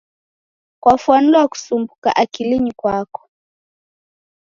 Kwafwanilwa 0.81 1.43
kusumbuka 1.51 2.09
akilinyi 2.23 2.71
kwako. 2.79 3.21